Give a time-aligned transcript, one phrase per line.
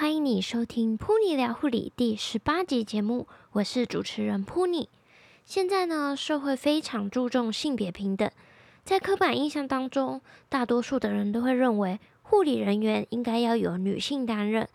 [0.00, 4.88] 欢迎你收听噗妮聊护理第十八集节目，我是主持人噗妮。
[5.44, 8.30] 现在呢，社会非常注重性别平等，
[8.82, 14.66] 在刻板印象当中，大多数的人都会认为护理人员应该要由女性担任。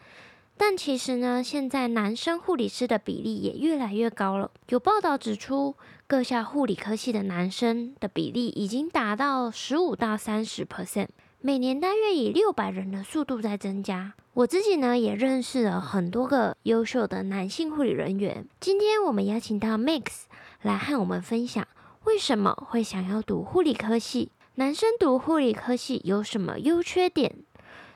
[0.57, 4.51] 但其实呢，现在男生护理师的比例也越来越高了。
[4.69, 11.07] 有报道指出，各校护理科系的男生的比例已经达到十五到三十 percent。
[11.45, 14.15] 每年大约以六百人的速度在增加。
[14.33, 18.47] 我自己呢也认识了很多个优秀的男性护理人员。
[18.59, 20.23] 今天我们邀请到 Max
[20.63, 21.67] 来和我们分享，
[22.05, 24.31] 为什么会想要读护理科系？
[24.55, 27.35] 男生读护理科系有什么优缺点？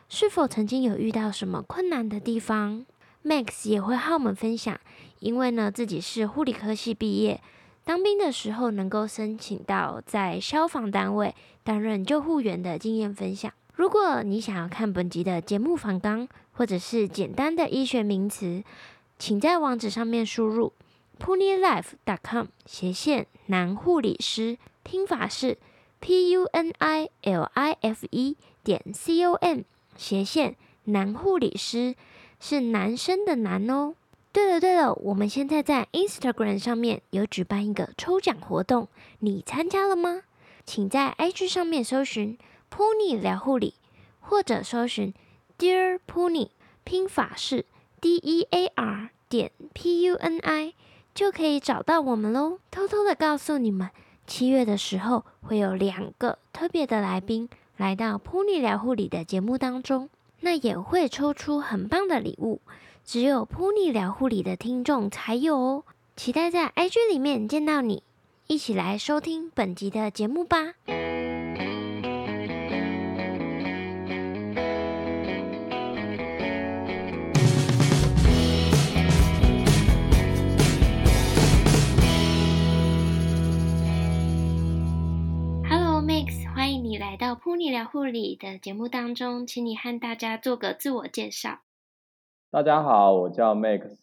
[0.08, 2.86] 是否曾经有遇到什么困难的地方
[3.26, 4.80] ？Max 也会和我们分享，
[5.22, 7.42] 因为呢自己是护理科系毕业。
[7.90, 13.52] 当兵的时候，能够申请到在消防单位担任救护员的经验分享。
[13.74, 18.64] 如果你想要看本集的节目访纲，或者是简单的医学名词，
[19.18, 20.72] 请在网址上面输入
[21.20, 25.58] punilife.com 斜线男护理师，拼法是
[26.00, 29.62] p u n i l i f e 点 c o m
[29.98, 31.96] 斜线男护理师，
[32.40, 33.96] 是男生的男哦。
[34.32, 38.88] 对了对了，我们现在在 Instagram 上面有举办一个抽奖活动，
[39.20, 40.22] 你参加了吗？
[40.66, 42.38] 请在 IG 上面搜寻
[42.72, 43.74] Pony 聊护理”，
[44.22, 45.16] 或者搜寻
[45.58, 46.50] “Dear Pony，”，
[46.84, 47.66] 拼法是
[48.00, 50.74] D E A R 点 P U N I，
[51.16, 52.60] 就可以找到我们喽。
[52.70, 53.90] 偷偷的告诉你们，
[54.28, 60.08] 七月的时候会有两个特别的来宾来到“Pony 聊护理”的节目当中，
[60.42, 62.62] 那也会抽出很棒的礼物。
[63.12, 65.84] 只有 Pony 聊护理的听众才有哦，
[66.16, 68.04] 期待在 IG 里面见到你，
[68.46, 70.76] 一起来收听本集的节目吧。
[85.68, 91.62] Hello Max，欢迎你来到 Pony 聊护理的节目当中，请你和大家做个自我介绍。
[92.52, 94.00] 大家好，我叫 Max，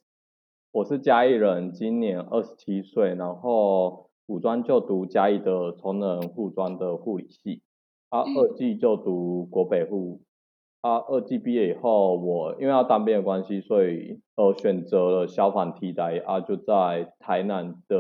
[0.71, 7.63] 我是嘉义人，今年二十七岁，然后五专就读嘉义的崇仁护专的护理系，
[8.09, 10.21] 啊，二技就读国北护，
[10.81, 17.97] 啊，二技毕业以后，我因为要当兵的关系，所以呃选择了消防替代，啊，就在台南的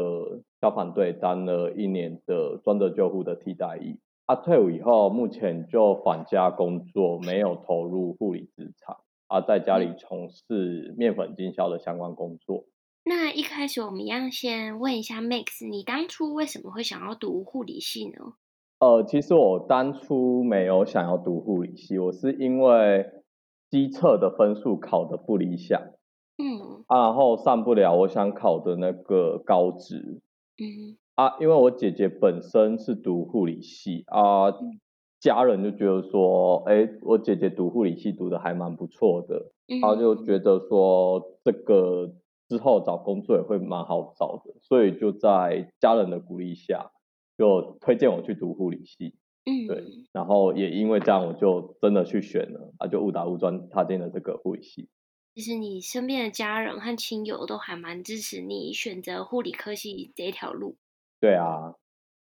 [0.60, 8.98] 消防队当了一年的专责救护的替代役，啊，退伍以后，目前就返家工作，没有投入护理职场。
[9.28, 12.64] 啊，在家里从事面粉经销的相关工作。
[13.04, 18.34] 那一开始我们要先问一下 Max，你当初为什么会想要读护理系呢？
[18.78, 23.06] 呃，其实我当初没有想要读护理系，我是因为
[23.70, 25.80] 机测的分数考得不理想，
[26.38, 30.20] 嗯，啊，然后上不了我想考的那个高职，
[30.58, 34.48] 嗯，啊，因为我姐姐本身是读护理系啊。
[34.48, 34.80] 嗯
[35.26, 42.14] 家人就觉得说，哎，我姐姐读护理系读的还蛮不错的，然后就觉得说这个
[42.48, 46.92] 之后找工作也会蛮好找的，所以就在家人的鼓励下，
[47.36, 49.16] 就推荐我去读护理系。
[49.46, 49.82] 嗯，对，
[50.12, 54.88] 然后也因为这样，我就真的去选了，啊，就误打误撞踏进了这个护理系。
[55.34, 60.76] 其实你身边的家人和亲友都还蛮支持你选择护理科系这条路。
[61.20, 61.74] 对啊。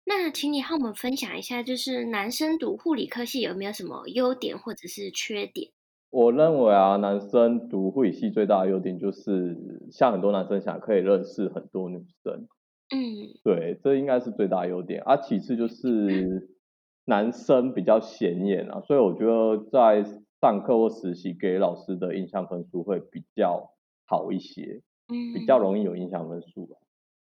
[0.06, 5.72] 那请你和我们分享一下，就是男生读护理科系有没有什么优点或者是缺点？
[6.10, 9.58] 我认为啊，男生读护理系最大的优点就是，
[9.92, 12.48] 像很多男生想可以认识很多女生。
[12.94, 15.02] 嗯，对，这应该是最大的优点。
[15.04, 16.50] 啊，其次就 是
[17.06, 20.04] 男生比较显眼啊，所以我觉得在
[20.40, 23.72] 上课或实习给老师的印象分数会比较
[24.06, 26.70] 好一些，嗯，比较容易有印象分数。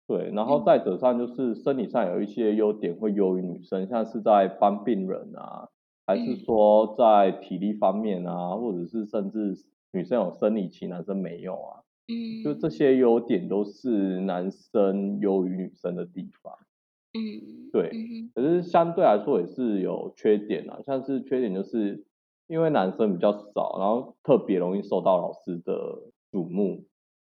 [0.08, 5.68] 对，然后再者上就是生理上有一些优点会优于女生，像是在帮病人啊，
[6.06, 9.54] 还是说在体力方面啊，或者是甚至
[9.92, 16.54] 女生有生理期，男生没有啊，嗯，就这些优点都是男生优于女生的地方，
[17.12, 17.92] 嗯，对，
[18.34, 22.06] 可是相对来说也是有缺点啊，像是缺点就是
[22.46, 25.74] 因为男生比较少，然后特别容易受到老师的
[26.32, 26.86] 瞩目。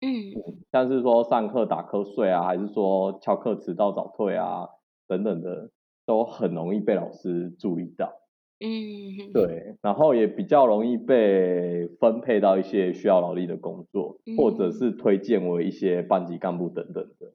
[0.05, 4.67] 嗯，像是说上课打瞌睡啊，还是说翘课迟到早退啊，
[5.07, 5.71] 等等的，
[6.05, 8.13] 都很容易被老师注意到。
[8.59, 17.33] 嗯，对，然后也比较容易被分配到一些需要劳力的工作，或者是推荐为一些班级干部等等的。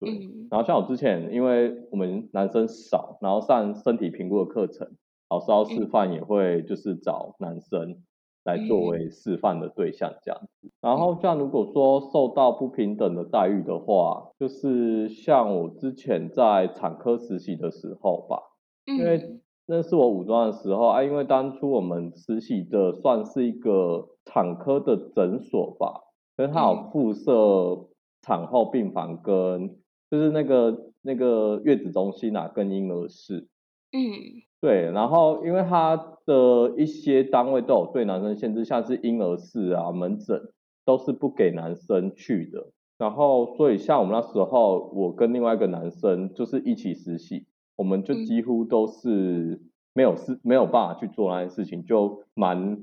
[0.00, 0.10] 对，
[0.50, 4.88] 然后像我之前，因为我们男生少，然后上身体评估的课程，
[5.28, 8.02] 老师要示范也会就是找男生。
[8.48, 10.70] 来作为示范的对象这样子。
[10.80, 18.40] 然后像如果说受到不平等的待遇的话，就是像我之前在产科实习的时候吧，
[18.86, 26.00] 因为那是我五专的时候啊，因为当初我们实习的算是一个产科的诊所吧，
[26.36, 27.88] 所以它有附设
[28.22, 29.76] 产后病房跟
[30.10, 33.48] 就是那个那个月子中心啊，跟婴儿室。
[33.92, 34.47] 嗯。
[34.60, 35.96] 对，然后因为他
[36.26, 40.40] 的一些单位都有对男生限制，像是婴儿室啊、门诊
[40.84, 42.72] 都是不给男生去的。
[42.98, 47.46] 然后，所以像我们那时候，我跟另外一个男生就是一起实习，
[47.76, 49.60] 我们就几乎都是
[49.94, 52.78] 没有事、没有办法去做那件事情，就蛮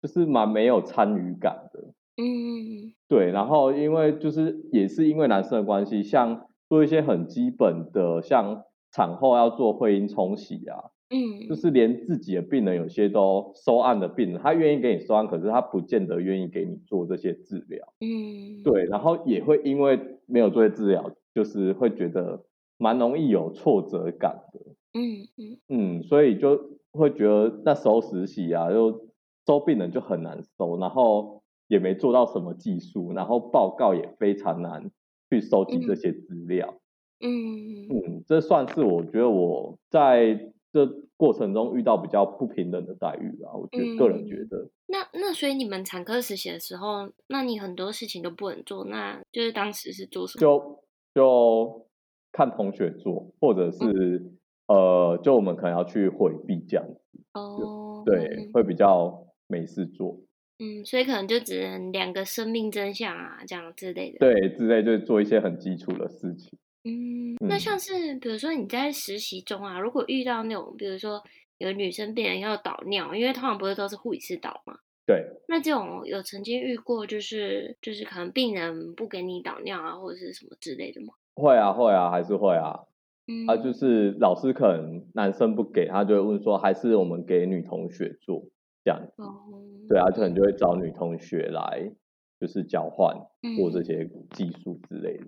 [0.00, 1.80] 就是蛮没有参与感的。
[2.18, 3.32] 嗯，对。
[3.32, 8.62] 然后，因为就是也是因为男生的关系，像做一些很基本的，像
[8.92, 10.92] 产后要做会阴冲洗啊。
[11.08, 17.86] 嗯，就是连自己的病人有些都收案的病人，他愿意给你收案，可是他不见得愿意给你做这些治疗。
[18.00, 22.44] 嗯，对，然后也会因为没有做些治疗，就是会觉得
[22.76, 24.60] 蛮容易有挫折感的。
[24.94, 26.58] 嗯嗯嗯，所以就
[26.90, 29.06] 会觉得那时候实习啊，就
[29.46, 34.90] 收病人就很难收，然后也没做到什么技术，然后报告也非常难
[35.30, 36.74] 去收集这些资料。
[37.20, 40.52] 嗯嗯，这算是我觉得我在。
[40.76, 40.86] 这
[41.16, 44.58] 过程中遇到比较不平等的待遇啊，我觉得个人觉得。
[44.58, 50.40] 嗯、那那所以你们产科实习的时候，那你很多事情都不能做，那就是当时是做什么？
[50.40, 50.82] 就
[51.14, 51.86] 就
[52.30, 54.38] 看同学做，或者是、嗯、
[54.68, 57.20] 呃，就我们可能要去回避这样子。
[57.32, 58.02] 哦。
[58.04, 60.20] 对，会比较没事做。
[60.58, 64.18] 嗯，所以可能就只能两个生命真相啊，这样之类的。
[64.18, 66.58] 对，之类就是做一些很基础的事情。
[66.88, 71.20] 嗯，那像是比如说你在实习中啊，如果遇到那种比如说
[71.58, 74.78] 有女生病人要导尿，因为通常不是都是护理师导嘛？
[75.04, 75.26] 对。
[75.48, 81.14] 那这种有曾经遇过，就是就是可能病人不给你导尿啊，或者是什么之类的吗？
[81.34, 82.84] 会啊，会啊，还是会啊。
[83.26, 83.48] 嗯。
[83.48, 88.44] 啊，就是老师可能男生不给，他就会问说，还是我们给女同学做
[88.84, 89.22] 这样子。
[89.22, 89.42] 哦。
[89.88, 91.90] 对啊，可能就会找女同学来，
[92.38, 93.16] 就是交换
[93.56, 95.26] 做这些技术之类的。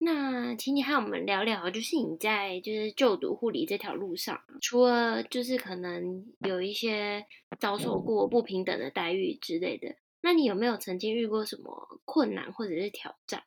[0.00, 7.26] 那请你和我们聊聊，就是你在就是就读护理这条路上，除了就是可能有一些
[7.58, 13.42] 遭受过不平等的待遇之类的，那你有没有曾经遇过什么困难或者是挑战？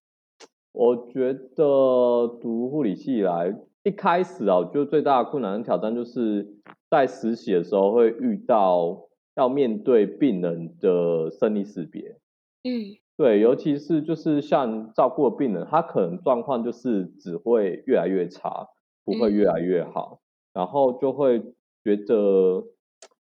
[0.74, 3.54] 我觉得读护理系以来，
[3.84, 6.58] 一开始啊，我觉得最大的困难和挑战就是
[6.90, 12.20] 在实习的时候会遇到要面对病人的生离死别。
[12.64, 13.01] 嗯。
[13.22, 18.70] 对，尤其是就是像照顾的病人，他可能状况就是只会越来越差，
[19.06, 20.26] 不会越来越好，嗯、
[20.56, 21.40] 然后就会
[21.84, 22.64] 觉得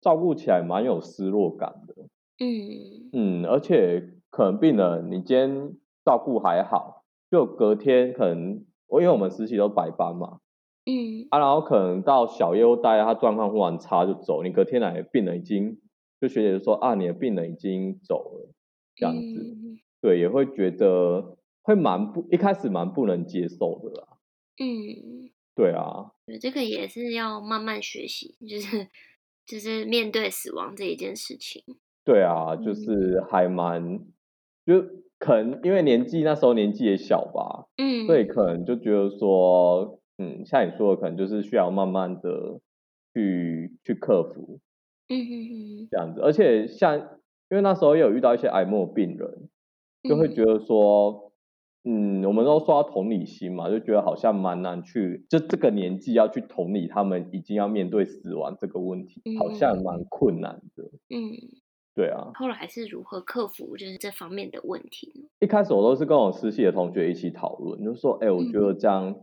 [0.01, 1.93] 照顾起来蛮有失落感的。
[2.43, 10.39] 嗯嗯，而且可能病人你今天照顾还好，就隔天可能我因为我们实习都白班嘛，
[10.87, 15.77] 嗯啊，然后可能到小夜待，他状况忽然差就走，你隔天来病人已经
[16.19, 18.51] 就学姐就说啊，你的病人已经走了
[18.95, 19.21] 这样子。
[19.21, 24.07] 嗯对，也会觉得会蛮不一开始蛮不能接受的啦。
[24.61, 28.89] 嗯，对啊，对，这个也是要慢慢学习，就是
[29.45, 31.63] 就是面对死亡这一件事情。
[32.03, 34.11] 对啊，就是还蛮，嗯、
[34.65, 34.85] 就
[35.17, 42.59] 可能因为年纪那时候年纪也小吧，嗯，所以可能就觉得说，嗯，像你说的，可能就是需要慢慢的
[43.13, 44.59] 去去克服，
[45.07, 46.19] 嗯嗯嗯，这样子。
[46.19, 49.47] 而且像因为那时候也有遇到一些癌末病人。
[50.03, 51.31] 就会觉得说，
[51.85, 60.83] 嗯，我们都说到同理心嘛，就觉得好像蛮难去，就这个年纪要去同理他们，已经要面对死亡这个问题，好像蛮困难的。
[61.09, 61.31] 嗯，
[61.95, 62.31] 对啊。
[62.35, 65.27] 后来还是如何克服就是这方面的问题呢？
[65.39, 69.15] 一开始我都是跟我实习的同学一起讨论，就说，哎，我觉得这样，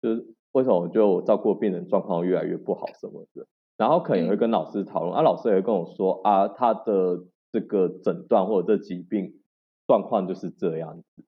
[0.00, 9.34] 就是为什么我觉得我照顾病人状况越来越不好什么的，然后可能也会跟老师讨论，啊，老师也会跟我说，啊，他的这个诊断或者这疾病。
[9.86, 11.24] 状况就是这样子，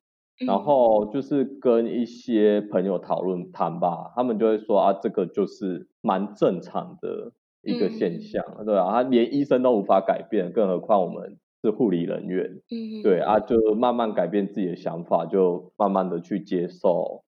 [0.47, 7.33] 然后就是跟一些朋友讨论谈吧，他们就会说啊，这个就是蛮正常的
[7.63, 17.25] 一个现象，嗯、对啊，他连医生都无法改变，更何况我们是护理人员，嗯，对啊，就慢慢改变自己的想法，就慢慢的去接受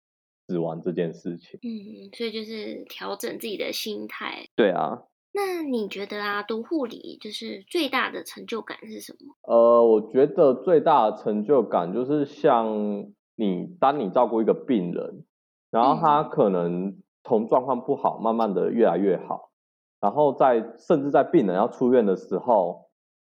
[0.47, 5.03] 死亡这件事情，嗯，所以就是调整自己的心态，对啊。
[5.35, 9.35] 那你觉得啊，读护理就是最大的成就感是什么？
[9.53, 15.25] 呃，我觉得最大的成就感就是像你，当你照顾一个病人，
[15.71, 19.51] 然后他可能从状况不好，慢慢的越来越好，
[19.99, 22.85] 然后在甚至在病人要出院的时候，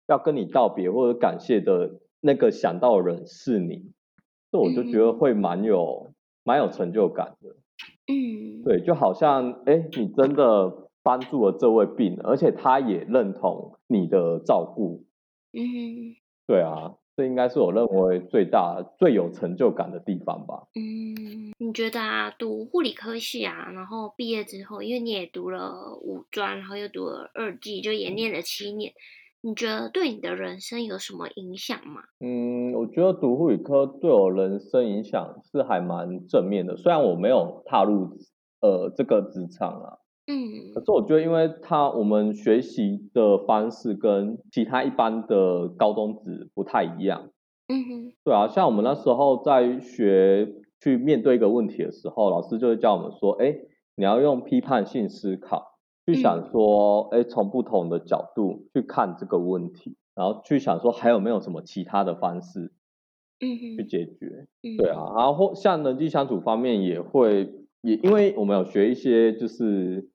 [0.07, 3.93] 要跟你道别或者感谢的那个想到的人是你，
[4.53, 7.57] 这我就觉得会蛮有、嗯、蛮有成就感的。
[8.07, 15.05] 嗯，对，就好像哎，你真的帮助了这位病人，而且他也认同你的照顾。
[15.53, 16.17] 嗯，
[16.49, 16.97] 对啊。
[17.17, 20.67] 这应该是我认为最大、最有成就感的地方吧。
[20.75, 28.93] 嗯，你觉得啊，读护理科系啊，然后毕业之后，因为你也读了五专，然后又读了二技，就也念了七年，
[29.43, 32.03] 你觉得对你的人生有什么影响吗？
[32.19, 38.19] 嗯，我觉得读护理科对我人生影响是还蛮正面的，虽然我没有踏入
[38.61, 39.99] 呃这个职场啊。
[40.27, 47.31] 嗯，可是我觉得，因为他我们学习的方式跟其他一般的高中子不太一样。
[47.69, 53.55] 嗯哼，对啊，像我们那时候在学去面对一个问题的时候，老师就会教我们说，哎，
[53.97, 62.73] 你要用批判性思考去想说，哎，从不同的角度去看这个问题，然后去想说还有没有什么其他的方式，
[63.41, 64.47] 嗯，去解决。
[64.79, 67.51] 对啊，然后像人际相处方面也会，
[67.85, 70.11] 也因为我们有学一些就是。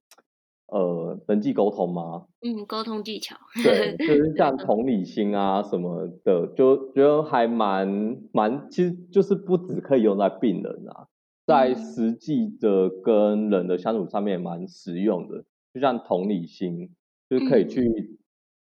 [0.71, 2.27] 呃，人际沟通吗？
[2.41, 3.35] 嗯，沟通技巧。
[3.63, 11.07] 对，就 是像同理心啊什么的，就觉得还蛮蛮，其实就是不只可以用在病人啊，
[11.47, 15.43] 在实际的跟人的相处上面蛮实用的。
[15.73, 16.91] 就像同理心，
[17.27, 18.19] 就是可以去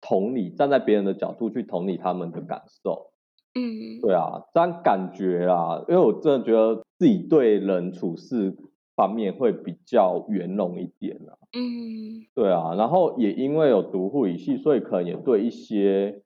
[0.01, 3.11] 同理，站在别人的角度去同理他们的感受。
[3.53, 8.57] 嗯，对啊，这样感觉啊，因为我真的觉得自己对人处事
[8.95, 11.37] 方面会比较圆融一点啊。
[11.53, 16.23] 嗯，对啊，然后也因为有读护理系，所以可能也对一些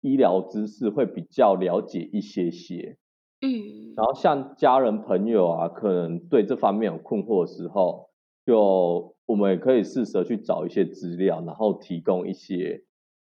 [0.00, 2.98] 医疗知识会比较了解一些些。
[3.42, 8.10] 嗯，然后像家人朋友啊，可能对这方面有困惑的时候，
[8.46, 12.84] 就我们也可以试着去找一些资料，然后提供一些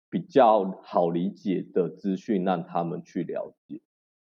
[0.08, 3.80] 比较好理解的资讯，让他们去了解。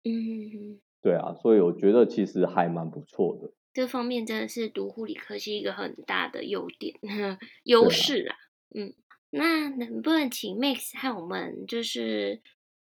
[0.04, 3.50] 嗯，对啊，所以我觉得其实还蛮不错的。
[3.74, 6.94] 这方面真的是读护理科是一个很大的优点、
[7.64, 8.36] 优势啊。
[8.74, 8.94] 嗯，
[9.30, 12.40] 那能不能请 Max 和我们就是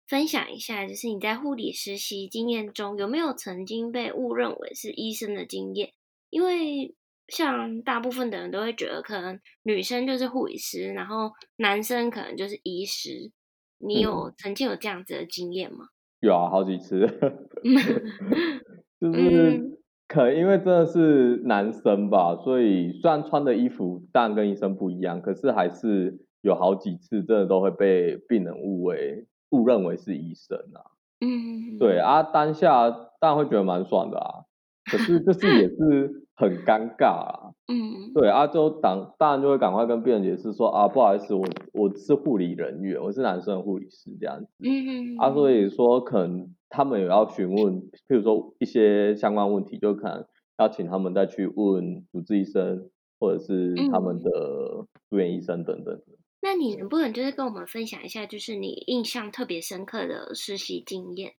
[0.06, 5.92] 分享一下，就是你在护理实习经验中有没有曾经被误认为是医生的经验？
[6.30, 6.94] 因为
[7.28, 13.30] 像大部分的人都会觉得，可能女生就是护理师，然后男生可能就是医师。
[13.80, 15.88] 你有曾经有这样子的经验吗？
[16.20, 17.06] 有啊，好几次。
[18.98, 19.77] 就是。
[20.08, 30.80] 嗯可能因为真的是男生吧，所以虽然穿的衣服当然跟医生不一样，可是还是有好几次真的都会被病人误为误认为是医生啊。
[31.20, 34.47] 嗯，对啊，当下当然会觉得蛮爽的啊，
[34.90, 37.52] 可是这是也是很尴尬啊。
[37.68, 44.48] 嗯，对啊，就当当然就会赶快跟病人解释说啊，不好意思，我我是护理人员，我是男生的护理师这样子。
[44.64, 46.54] 嗯，啊，所以说可能。
[46.70, 50.26] 他们也要询问，譬如说一些相关问题，就可能
[50.58, 54.30] 要请他们再去问主治医生，或者是他们的
[55.08, 55.94] 住院医生等等。
[55.94, 56.18] 嗯。
[56.42, 61.32] 那你能不能就是跟我们分享一下，就是你印象特别深刻的实习经验？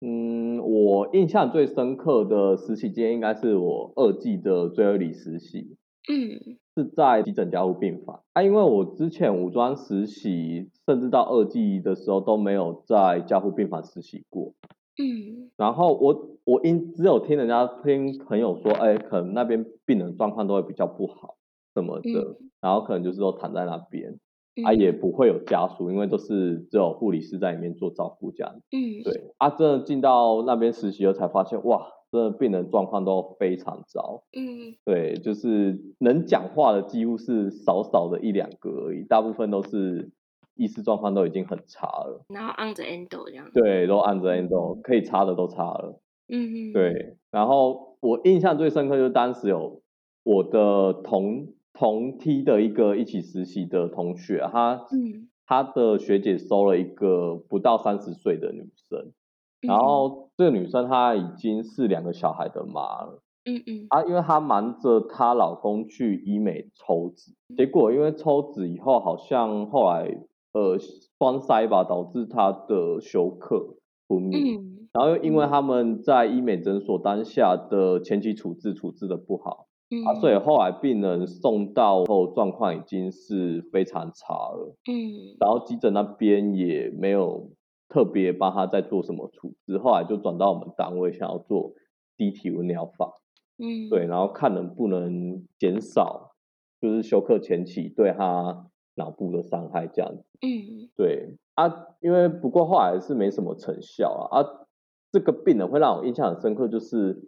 [0.00, 5.76] 嗯，我印象最深刻的实习经验应该是我二季的最后一里实习。
[6.08, 14.54] 嗯，是在急诊加护病房啊，因为我之前武装实习，甚至到二季的时候都没有在加护病房实习过。
[14.98, 21.36] 嗯，然后我我因只有听人家听朋友说，哎，可能那边病人状况都会比较不好
[21.74, 24.20] 什么的，嗯、然后可能就是说躺在那边，嗯、
[24.64, 28.54] 啊也不会有家属，因为都是只有护理师在里面做照顾这样。
[28.72, 31.92] 嗯，对，啊，真的进到那边实习了才发现，哇。
[32.12, 40.12] 真的病人状况都非常糟，嗯，对，就是能讲话的几乎是少少的一两个而已，大部分都是
[40.54, 49.82] 意识状况都已经很差了，然后按着 endo 这样，对，都按着 endo，可以插的都插了，嗯嗯，对，然后我印象最深刻就是当时有
[50.22, 59.12] 我的同同梯的一个一起实习的同学，他，嗯，他的学姐收了一个不到三十岁的女生。
[59.62, 70.18] 然后这个女生她已经是两个小孩的妈了，嗯嗯，啊，因为她瞒着她老公去医美抽脂，结果因为抽脂以后好像后来
[70.52, 73.76] 呃栓塞吧，导致她的休克
[74.08, 87.50] 昏迷，嗯，然后又因为他们在医美诊所当下的前期处置处置的不好，嗯，啊，所以后来病人送到后状况已经是非常差了，嗯，然后急诊那边也没有。
[87.88, 91.72] 特别帮他在做什么处置，后来就转到我们单位，想要做
[92.16, 93.12] 低体温疗法，
[93.58, 96.32] 嗯，对，然后看能不能减少，
[96.80, 98.66] 就是休克前期对他
[98.96, 104.40] 脑部的伤害这样子，嗯，对，啊，因为不过后来是没什么成效啊。
[104.40, 104.66] 啊，
[105.12, 107.22] 这个病人会让我印象很深刻，就是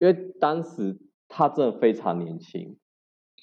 [0.00, 2.76] 因为当时他真的非常年轻，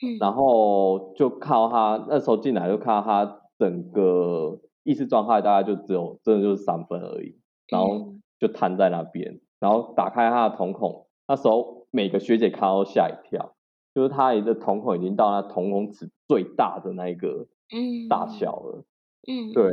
[0.04, 7.40] 嗯，然后就看到他那时候进来就看到他整个意识状态大概就只有真的就是三分而已，
[7.70, 13.56] 然后就瘫在那边，然后打开他的瞳孔，那时候每个学姐看到都吓一跳，
[13.94, 17.48] 就是他的瞳孔已经到他瞳孔尺最大的那一个
[18.10, 18.80] 大小了。
[18.80, 18.86] 嗯。
[19.28, 19.64] 嗯，对，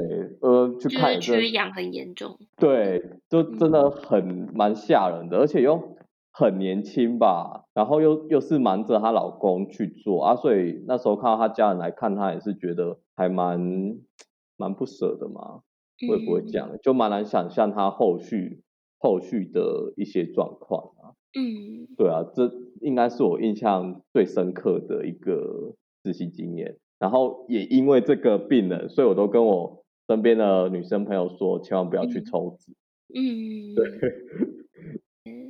[0.41, 5.95] 呃，去看缺氧很严重，对，就真的很蛮吓人的，而且又
[6.33, 13.99] 很年轻吧，然后又又是瞒着她老公去做啊，所以那时候看到她家人来看她，也是觉得还蛮
[14.57, 15.61] 蛮不舍的嘛，
[16.09, 16.71] 会不会这样？
[16.83, 18.63] 就蛮难想象她后续
[18.99, 21.13] 后续的一些状况啊。
[21.35, 25.75] 嗯，对啊，这应该是我印象最深刻的一个
[26.05, 26.79] 实习经验。
[26.99, 32.73] 然后也因为这个病人，所以我都跟我身边的女生朋友说，千万不要去抽脂。
[33.15, 33.85] 嗯，对。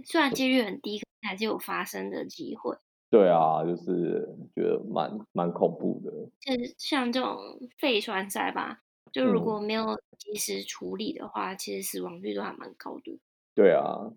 [0.04, 2.76] 虽然几率很低，还是有发生的机会。
[3.10, 6.10] 对啊，就是觉得蛮蛮恐怖的。
[6.40, 7.36] 就是像这种
[7.78, 8.80] 肺栓塞吧，
[9.12, 13.20] 就如果没有及时处理的话，嗯、其实死亡率都还蛮高的。
[13.54, 14.12] 对啊。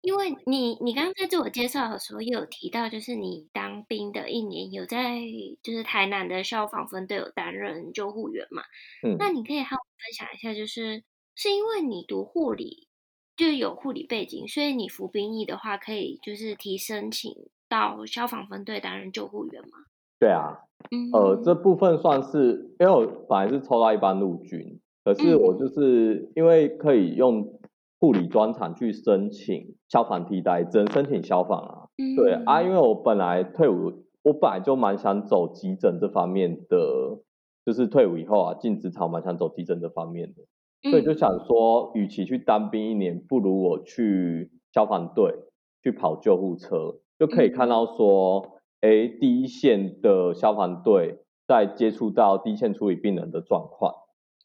[0.00, 5.20] 因为你，你刚刚在自我介绍的时候也有提到，就是你当兵的一年有在，
[5.62, 8.64] 就是台南的消防分队有担任救护员嘛？
[9.06, 11.04] 嗯，那你可以和我分享一下，就是
[11.36, 12.88] 是因为你读护理，
[13.36, 17.32] 就有护理背景，所以你服兵役的话，可以就是提申请
[17.68, 19.78] 到消防分队担任救护员吗？
[20.18, 20.60] 对啊，
[20.90, 27.58] 嗯，呃，这部分算是，因为我本来是抽到一般陆军，可是我就是因为可以用。
[28.02, 31.86] 护理专长去申请消防替代，只能申请消防啊。
[31.98, 33.92] 嗯、对啊，因为我本来退伍，
[34.24, 37.20] 我本来就蛮想走急诊这方面的，
[37.64, 40.46] 就是退伍以后啊，进职场蛮想走急诊这方面的，嗯、
[40.90, 45.34] 所以就想说，与其去当兵一年，不如我去消防队
[45.82, 53.94] 去跑救护车，就可以看到说，哎、嗯，第一线的消防队在接触到第一线处理病人的状况，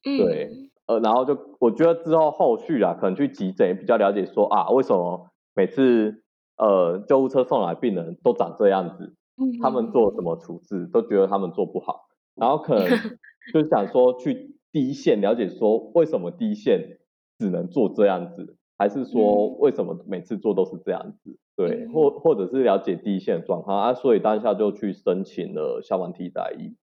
[0.04, 0.46] 对。
[0.46, 0.70] 嗯。
[0.88, 6.24] 呃，然后就我觉得之后后续啊，可能去急诊也比较了解说啊，为什么每次
[6.56, 9.14] 呃救护车送来病人都长这样子，
[9.62, 12.88] 他们做什么处置都觉得他们做不好，然后可能
[13.54, 17.00] 就想说去第一线了解说为什么第一线
[17.40, 26.76] 只能做这样子，还是说为什么每次做都是这样子，对，或或者是了解第一线的状况啊，所以当下就去申请了消防替代役。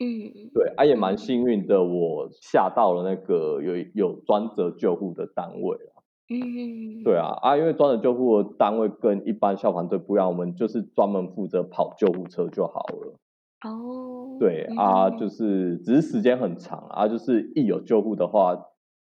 [0.00, 5.98] 嗯，对，啊也蛮幸运的，我下到了那个有有专责救护的单位啊。
[6.32, 13.18] 嗯，对啊，啊因为专责救护的单位跟一般消防队不一样，我们就是专门负责跑救护车就好了。
[13.62, 18.56] 哦，对啊，就是只是时间很长啊，就是一有救护的话，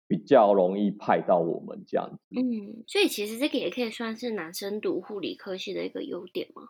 [0.09, 2.19] 比较容易派到我们这样子。
[2.37, 6.63] 嗯，所以其实这个也可以算是男生读护理科系的一个优点吗？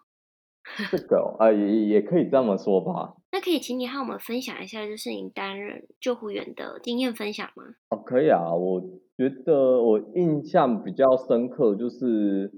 [0.90, 3.14] 这个啊，也也可以这么说吧。
[3.30, 7.62] 那可以请你和我们分享一下，就是你担任救护员的经验分享吗？
[7.90, 8.52] 哦，可以啊。
[8.52, 8.80] 我
[9.16, 12.52] 觉得我印象比较深刻，就是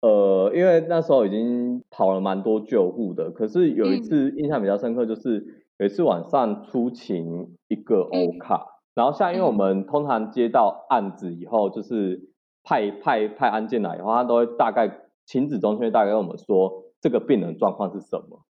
[0.00, 12.28] 呃，因为那时候已经跑了蛮多救护的，可是有一次印象比较深刻，就是有一次晚上出勤一个欧卡，嗯、然后像因为我们通常接到案子以后，就是
[12.62, 16.82] 派派派案件来以后，他都会大概勤指中心大概跟我们说。
[16.98, 18.40] 这个病人状况是什么？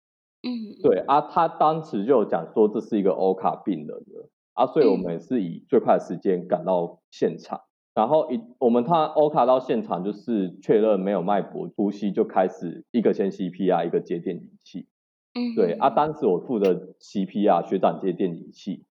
[0.43, 7.66] 嗯，对啊，他当时就讲说这是一个欧卡病人的啊，所以我们也是以最快的时间赶到现场，嗯、
[7.97, 14.87] 然后一我们他欧卡到现场就是确认没有脉搏、呼吸，就开始一个先 CPR，一个接电击器。
[15.35, 18.85] 嗯，对啊，当时我负责 CPR，学长接电击器，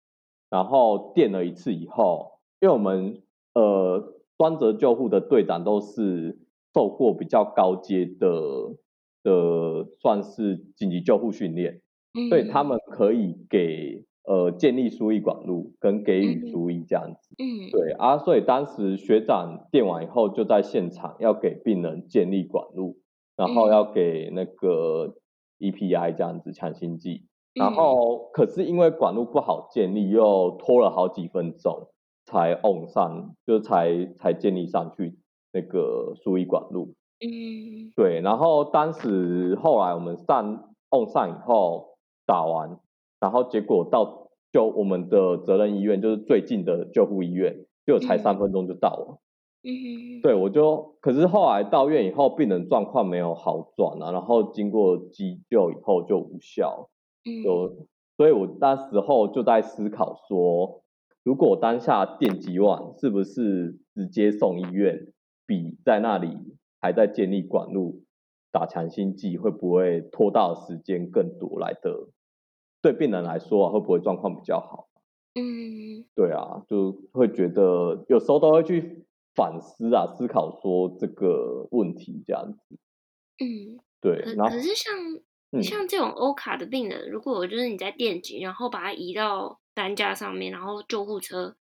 [0.50, 3.22] 然后电了一次以后，因为我们
[3.54, 6.40] 呃专责救护的队长都是
[6.74, 8.78] 受过比较高阶的。
[9.26, 11.80] 的算是紧急救护训练，
[12.14, 17.36] 嗯、所以他们可以给呃建立输液管路跟给予输液这样子。
[17.38, 22.98] 嗯，对啊，所以当时学长电完以后就在现场要给病人建立管路，
[23.36, 25.16] 然后要给那个
[25.60, 31.90] EPI 这样子强心剂，然后可是因为管路不好建立，又拖了好几分钟
[32.26, 35.18] 才 on 上，就才才建立上去
[35.52, 36.94] 那个输液管路。
[37.20, 42.78] 嗯，对，然后当时后来我们上 on 上以后打完，
[43.24, 49.22] 然后结果到就我们的责任医院，就是最近的救护医院，就才三分钟就到了。
[49.64, 56.90] 嗯，对，我就可是后来到院以后，病人状况没有好转啊，然后经过急救以后就无效。
[57.24, 60.84] 嗯，就所以我那时候就在思考说，
[61.24, 65.08] 如果当下电击完，是不是直接送医院，
[65.48, 66.38] 比在那里
[66.82, 68.04] 还在建立管路
[68.52, 72.10] 打强心剂，会不会拖到时间更多来的？
[72.84, 74.90] 对病人来说啊，会不会状况比较好？
[75.36, 82.78] 嗯，对啊，就会觉得有时候都会去反思啊，思考说这个问题这样子。
[83.40, 84.22] 嗯，对。
[84.22, 84.94] 可可是像、
[85.52, 91.56] 嗯、像这种欧卡的病人，如果我就是你在电击，然后把他移到担架上面，然后救护车，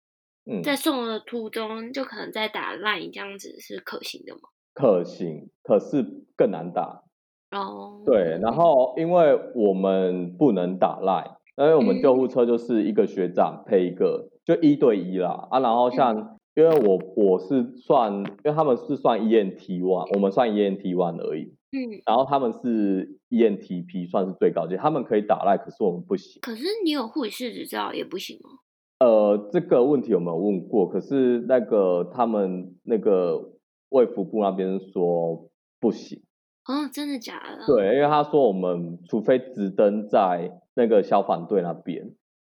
[0.44, 4.40] 嗯，在送的途中就可能在打 line 这样子是可行的吗？
[4.74, 7.04] 可行，可是更难打。
[7.52, 8.02] 哦。
[8.04, 11.36] 对，然后因为我们不能打 line。
[11.58, 15.60] 因为我们救护车就是一个学长配一个，就一对一啦啊。
[15.60, 21.54] 然后像，因为我我是算，因为他们是算 ENT one，我们算 ENT one 而已。
[21.72, 22.00] 嗯。
[22.06, 26.40] 然后他们是 ENTP 算是最高级，他们可以打赖，可是我们不行。
[26.40, 28.48] 可是你有护士执照也不行吗？
[29.06, 30.88] 呃，这个问题有没有问过？
[30.88, 33.50] 可是那个他们那个
[33.90, 36.22] 卫福部那边说不行。
[36.64, 37.66] 啊、哦，真的假的？
[37.66, 42.06] 对，因为他说我们除非直登在那个消防队那边，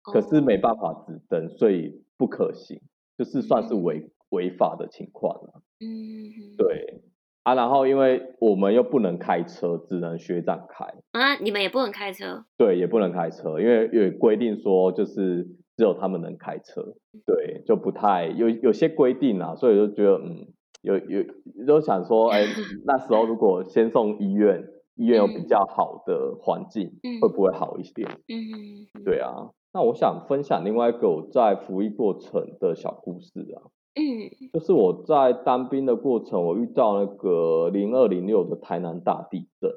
[0.04, 2.80] 哦，可是没办法直登，所以不可行，
[3.16, 5.62] 就是算是违、嗯、违法的情况了。
[5.78, 7.02] 嗯，对
[7.44, 12.44] 啊，然后因为我们又不能开车，只能学长开啊，你们也不能开车？
[12.56, 15.44] 对，也不能开车，因为有规定说就是
[15.76, 16.82] 只有他们能开车，
[17.24, 20.48] 对，就不太有有些规定啊，所以就觉得嗯。
[20.82, 21.24] 有有
[21.66, 22.44] 都想说，哎，
[22.84, 24.64] 那时候如果先送医院，
[24.96, 28.08] 医院有比较好的环境，嗯，会不会好一点？
[28.28, 29.50] 嗯，对啊。
[29.72, 33.70] 那我想分享另外一个我在服役过程的小故事啊。
[33.94, 39.70] 嗯，就是我在当兵的过程，我遇到那个零二零六的台南大地震。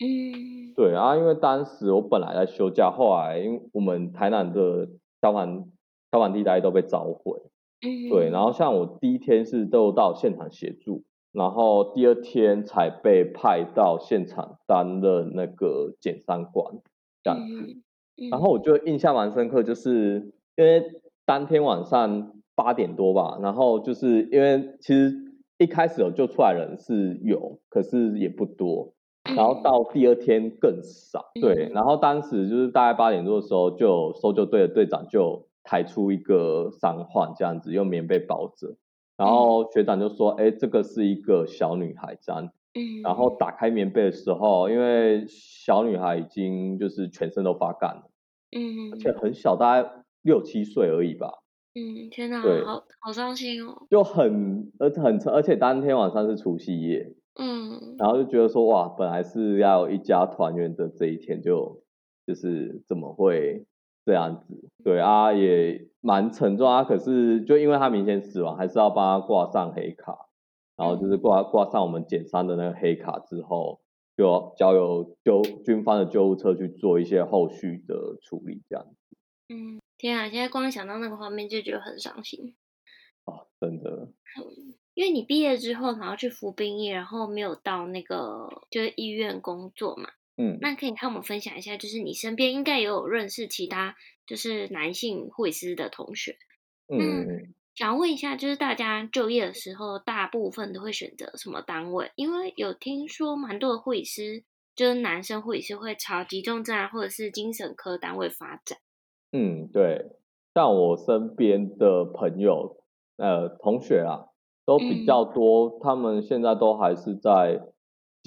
[0.00, 4.88] 嗯，对啊，因为当时我本来在休假，后来因为我们台南的
[5.20, 5.68] 消防
[6.12, 7.40] 消防地带都被烧毁。
[7.80, 16.74] 嗯，对，然后像我第一天是都到现场协助，然后第二天才被派到现场担任那个检伤官
[17.22, 17.76] 这样子，
[18.30, 20.90] 然后我就印象蛮深刻，就是因为
[21.24, 25.14] 当天晚上八点多吧，然后就是因为其实
[25.58, 28.92] 一开始有救出来人是有，可是也不多，
[29.36, 35.46] 然后到第二天更少，对，然后当时就是大概八点多的时候，就搜救队的队长就。
[35.68, 38.78] 抬出一个伤患，这样子用棉被包着，
[39.18, 48.10] 然后学长就说：“哎、欸，这个是一个小女孩，这样。”嗯，然后打开棉被的时候，因为小女孩已经就是全身都发干了，
[48.56, 49.90] 嗯，而且很小，大概
[50.22, 51.42] 六七岁而已吧。
[51.74, 53.86] 嗯，天哪，对，好好伤心哦。
[53.90, 61.82] 就很而很而且当天晚上是除夕夜，嗯，然后就觉得说哇，本来是要有一家团圆的这一天就，
[62.26, 63.66] 就就是怎么会？
[64.08, 66.82] 这样子，对啊，也蛮沉重啊。
[66.82, 70.30] 可是就因为他明显死亡，还是要帮他挂上黑卡，
[70.78, 73.82] 然后就是挂挂上我们减伤的那个黑卡之后，
[74.16, 79.16] 就交由救军方的救护车去做一些后续的处理，这样子。
[79.50, 82.56] 嗯，天啊，现在光想到那个画面就觉得很伤心。
[83.26, 84.08] 啊，真的。
[84.94, 90.08] 因为你毕业之后，然后去服兵役，然后没有到那个就是医院工作嘛。
[90.40, 96.36] 嗯，那可以和我们分享一下，就是你身边应该也有认识其他就是男性护理师的同学。
[96.86, 102.12] 嗯，想问一下，就是大家就业的时候，大部分都会选择什么单位？
[102.14, 104.44] 因为有听说蛮多的护理师，
[104.76, 108.78] 就是男生护理师会朝急重症啊，或者是精神科单位发展。
[109.32, 110.06] 嗯，对，
[110.54, 112.84] 像我身边的朋友，
[113.16, 114.26] 呃，同学啊，
[114.64, 117.60] 都比较多，嗯，他们现在都还是在。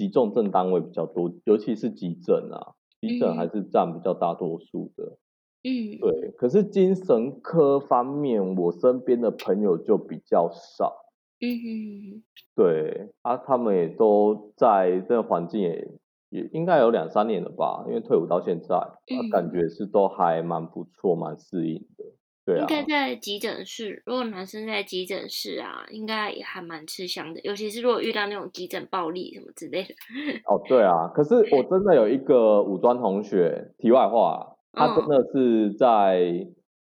[0.02, 5.16] 急重症单位比较多，尤其是急诊啊，急诊还是占比较大多数的。
[5.62, 6.32] 嗯，对。
[6.32, 10.92] 可是精神科方面，我身边的朋友就比较少。
[11.38, 12.22] 嗯哼。
[12.56, 15.88] 对啊，他们也都在这个环境也
[16.30, 22.04] 也应该有两三年了吧，因为退伍到现在，嗯啊、感觉是都还蛮不错，蛮适应的。
[22.44, 27.40] 对啊，应该在急诊室，如果男生在急诊室啊，应该也还蛮吃香的。
[27.42, 29.94] 尤其是如果遇到那种急诊暴力什么之类的。
[30.50, 36.48] 哦，对啊，可是我真的有一个五专同学，题外话，他真的是在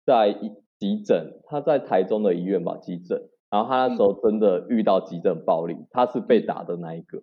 [0.05, 0.33] 在
[0.79, 7.17] 急诊，他在台中的医院吧，急诊，然后他那时候真的遇到急诊暴力，他是被打的那一个。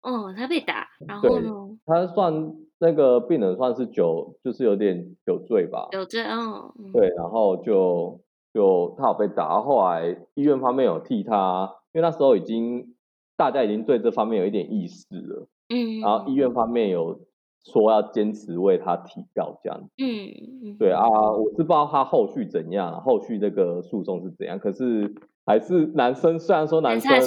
[0.00, 1.50] 哦，他被打，然后呢？
[1.84, 2.54] 他算。
[2.78, 5.88] 那个病人算是酒，就是有点酒醉吧。
[5.92, 6.74] 酒醉，哦。
[6.92, 8.20] 对，然后就
[8.52, 12.94] 就他有被打，后来医院方面有替他，因为那时候已经
[13.36, 15.48] 大家已经对这方面有一点意识了。
[15.68, 16.00] 嗯。
[16.00, 17.20] 然后医院方面有
[17.64, 19.88] 说要坚持为他提告这样子。
[19.98, 24.58] 嗯，对啊，我是不知道他后续怎样，后续这个诉讼是怎样。
[24.58, 27.20] 可是还是男生，虽然说男生男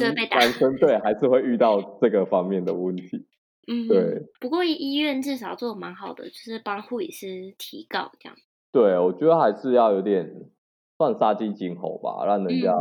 [0.53, 3.25] 生对还是会遇到这个方面的问题。
[3.69, 4.23] 嗯，对。
[4.39, 8.37] 不过医院至少做的蛮好的，就是帮护理师提告这样。
[8.71, 10.49] 对，我觉得还是要有点
[10.97, 12.73] 算杀鸡儆猴吧，让人家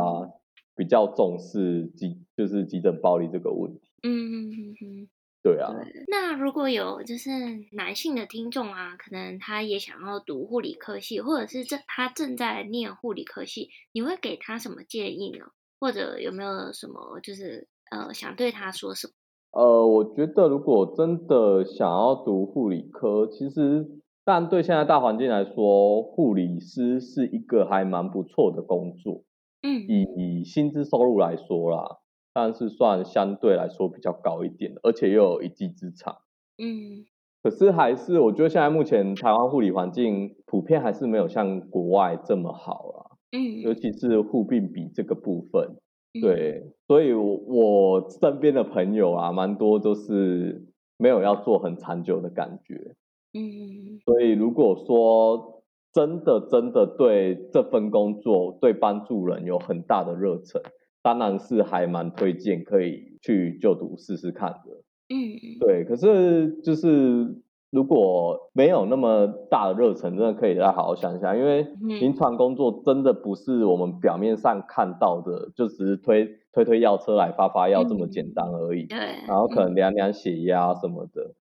[0.75, 3.89] 比较重视急，就是急诊暴力这个问题。
[4.03, 5.09] 嗯嗯嗯嗯。
[5.41, 7.29] 对啊对，那如果有就是
[7.71, 15.45] 男性的听众啊，可能他也想要读护理科系，或者是正他正在念护理科系，你会给他什么建议呢？
[15.79, 19.13] 或者有没有什么就是呃想对他说什么？
[19.51, 29.23] 呃，我觉得如果真的想要读护理科，其实但对现在大环境来说，护理师是一个还蛮不错的工作。
[29.63, 31.97] 嗯，以以薪资收入来说啦。
[32.31, 36.17] 但是算相对来说比较高一点的，而且又有一技之长。
[36.59, 37.05] 嗯，
[37.41, 43.17] 可是还是我觉得现在目前台湾护理环境普遍还是没有像国外这么好啦。
[43.31, 45.77] 嗯，尤其是护病比这个部分。
[46.21, 50.65] 对，嗯、所以我身边的朋友啊，蛮多都是
[50.97, 52.95] 没有要做很长久的感觉。
[53.33, 60.61] 嗯，所以如果说真的真的对这份工作对帮助人有很大的热忱。
[61.01, 65.85] 当然是还蛮推荐可以去就读试试看的，嗯，对。
[65.85, 67.41] 可是就是
[67.71, 78.85] 如果没有那么大的热忱，真的可以再好好想想，因为临床工作真的不是我们表面上看到的，就只是推推推药车来发发药这么简单而已。
[78.85, 78.97] 对。
[79.27, 81.35] 然后可能量量血压什么的，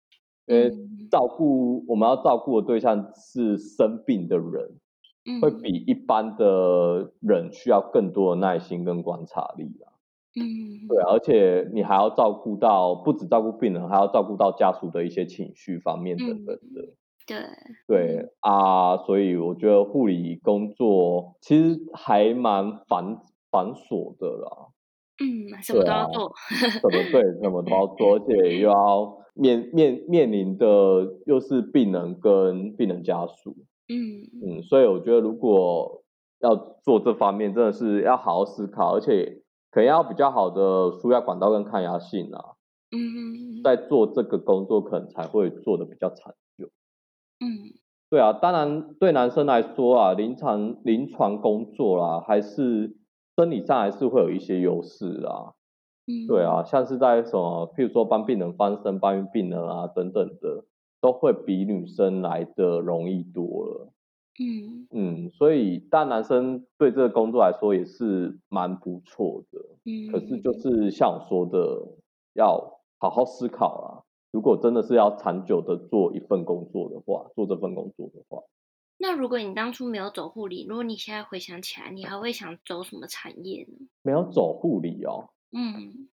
[0.47, 0.71] 因为
[1.11, 4.77] 照顾我们要照顾的对象是生病的人。
[5.43, 9.86] 会比一般的人需要更多的耐心跟观察力啊。
[10.39, 16.83] 嗯，对，而且你还要照顾到，不止照顾病人，还要照顾到家属的一些情绪方面等等的。
[16.83, 16.95] 嗯、
[17.27, 17.39] 对，
[17.87, 23.17] 对啊，所以我觉得护理工作其实还蛮繁
[23.51, 24.69] 繁琐的啦。
[25.19, 26.31] 嗯，什么都要做。
[26.51, 30.67] 什么对，什么都要做，而且又要 面面面临的
[31.25, 33.57] 又是病人跟病人家属。
[33.89, 36.03] 嗯嗯，所以我觉得如果
[36.41, 39.41] 要做这方面，真的是要好好思考，而且
[39.77, 42.55] 可能要比较好的输压管道跟抗压性啊。
[42.91, 46.69] 嗯，在做这个工作，可能才会做得比较长久。
[47.45, 47.77] 嗯，
[48.09, 52.97] 对啊，当然对男生来说啊，临床临床工作啦，还是
[53.37, 55.53] 生理上还是会有一些优势啊。
[56.07, 60.65] 嗯，对啊，像是在什么，譬如说帮病人翻身、搬运病人啊等等的。
[60.99, 63.93] 都会比女生来的容易多了，
[64.39, 71.97] 嗯嗯，所以但男生对这个工作来说也是蛮不错的，嗯，可是就是像我说的，
[72.35, 73.89] 要好好思考啊。
[74.33, 78.43] 如果真的是要长久的做一份工作的话，做这份工作的话，
[78.99, 83.87] 那如果你当初没有走护理，如果你现在回想起来，你还会想走什么产业呢？
[84.03, 86.09] 没有走护理哦，嗯。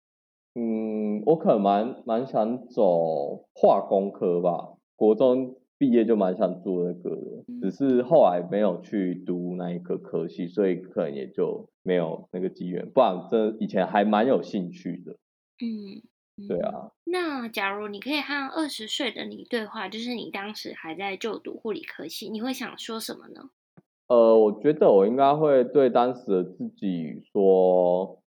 [0.55, 4.75] 嗯，我可能蛮蛮想走化工科吧。
[4.97, 12.89] 国中毕业就蛮想做那个的，只是后来没有去读那一科科系，所以可能也就没有那个机缘。
[12.89, 15.17] 不然，这以前还蛮有兴趣的。
[15.59, 16.93] 嗯，对啊。
[17.03, 23.51] 那假如你可以和二十岁的你对话，就是你当时还在就读护理科系，你会想说什么呢？
[24.07, 28.21] 呃，我觉得我应该会对当时的自己说。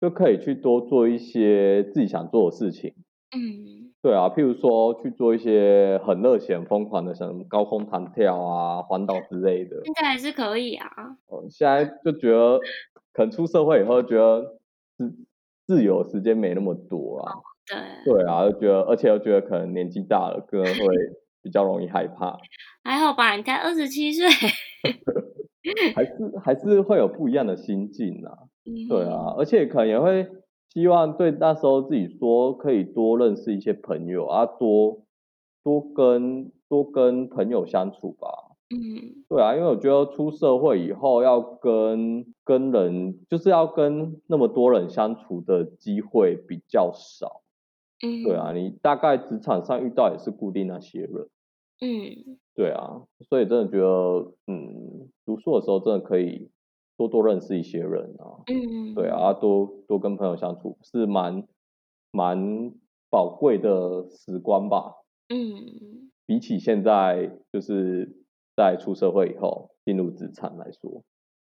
[0.00, 2.92] 就可以去多做一些自己想做的事情。
[3.34, 9.76] 嗯，对啊，譬如说去做一些很热血、很疯狂的，像高空弹跳啊、环岛之类的。
[9.84, 10.88] 现在还是可以啊。
[11.26, 12.58] 哦，现在就觉得
[13.12, 14.56] 可能出社会以后，觉得
[14.96, 15.14] 自
[15.66, 17.32] 自由时间没那么多啊。
[18.04, 18.14] 对。
[18.14, 20.72] 对啊，就觉得，而且又觉得可能年纪大了，可能会
[21.42, 22.38] 比较容易害怕。
[22.84, 24.26] 还好吧，你才二十七岁。
[25.96, 26.12] 还是
[26.44, 28.36] 还是会有不一样的心境啊。
[28.88, 30.26] 对啊，而且可能也会
[30.74, 35.04] 希望对那时候自己说，可以多认识一些朋友啊，多
[35.62, 38.28] 多跟多跟朋友相处吧。
[38.70, 47.42] 嗯，对啊，因为我觉得出社会以后要跟跟人，就是要跟那么多人相处的机会比较少。
[48.04, 51.28] 嗯，对啊，你大概职场上遇到也是固定那些人。
[51.80, 56.50] 嗯，对啊，所以真的觉得，嗯，读书的时候真的可以。
[56.96, 61.46] 多多认识一些人啊，嗯，对啊，多多跟朋友相处是蛮
[62.12, 62.72] 蛮
[63.10, 64.94] 宝贵的时光吧，
[65.28, 68.24] 嗯，比起现在就是
[68.56, 71.02] 在出社会以后进入职场来说，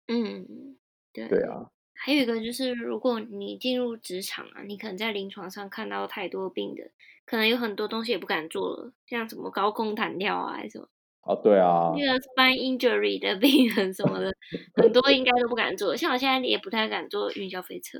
[0.07, 0.77] 嗯，
[1.11, 6.91] 对，对啊，还有一个就是，如果你进入职场啊，你可能在临床上看到太多病的，
[7.25, 10.87] 可能有很多东西也不敢做了，像什么高空弹跳啊，还是什么。
[11.23, 11.91] 哦，对啊。
[11.95, 14.31] 那个 spine injury 的病人什么的，
[14.81, 15.95] 很多应该都不敢做。
[15.95, 17.97] 像我现在也不太敢坐云霄飞车。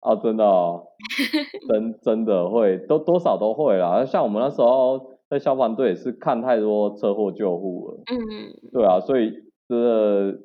[0.00, 0.84] 啊，真的哦，
[1.68, 4.04] 真真的会，都多少都会啦。
[4.04, 8.02] 像我们那时候在消防队也是看太多车祸救护了。
[8.12, 8.52] 嗯。
[8.72, 9.30] 对啊，所以
[9.68, 10.40] 真的。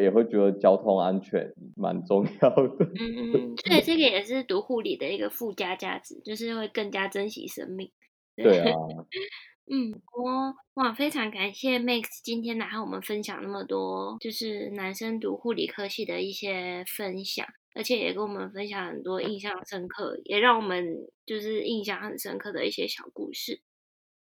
[0.00, 2.84] 也会觉得交通安全蛮重要的。
[2.98, 7.92] 嗯嗯，所以这个也是读护理的一个附加价值，就是会更加珍惜生命。
[8.34, 8.74] 对，对啊。
[9.74, 20.86] 嗯，我哇，非常感谢 Max 今天来和我们分享那么多，就是男生读护理科系的一些分享，而且也跟我们分享很多印象深刻，也让我们
[21.24, 23.62] 就是印象很深刻的一些小故事。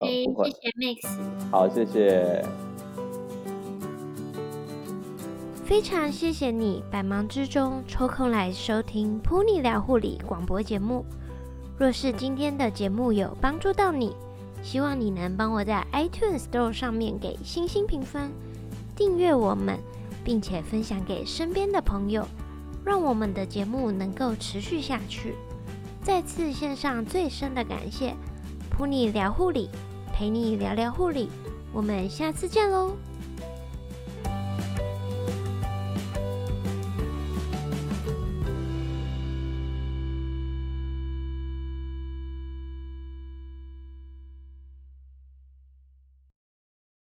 [0.01, 1.51] 哎、嗯，谢谢 Max。
[1.51, 2.45] 好，谢谢。
[5.65, 11.07] 非常谢谢你百忙之中抽空来收听《噗妮聊护理》广播节目。
[11.79, 14.15] 若是今天的节目有帮助到你，
[14.63, 18.31] 希望你能帮我在 iTunes Store 上面给星星评分，
[18.97, 19.79] 订阅我们，
[20.25, 22.27] 并且分享给身边的朋友，
[22.85, 25.35] 让我们的节目能够持续下去。
[26.03, 28.15] 再次献上最深的感谢，
[28.71, 29.69] 陪你聊护理，
[30.13, 31.29] 陪你聊聊护理，
[31.73, 32.97] 我们下次见喽。